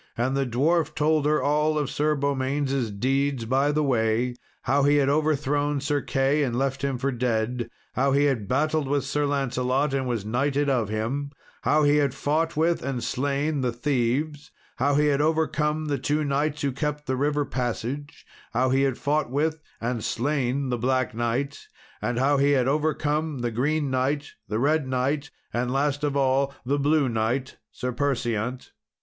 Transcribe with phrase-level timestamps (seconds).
[0.17, 4.95] And the dwarf told her of all Sir Beaumains' deeds by the way: how he
[4.95, 9.27] had overthrown Sir Key, and left him for dead; how he had battled with Sir
[9.27, 11.29] Lancelot, and was knighted of him;
[11.61, 16.23] how he had fought with, and slain, the thieves; how he had overcome the two
[16.23, 21.13] knights who kept the river passage; how he had fought with, and slain, the Black
[21.13, 21.67] Knight;
[22.01, 26.55] and how he had overcome the Green Knight, the Red Knight, and last of all,
[26.65, 28.71] the Blue Knight, Sir Perseant.